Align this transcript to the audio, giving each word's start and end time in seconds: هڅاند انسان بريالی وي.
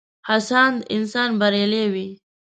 هڅاند 0.29 0.79
انسان 0.95 1.29
بريالی 1.39 1.85
وي. 1.93 2.07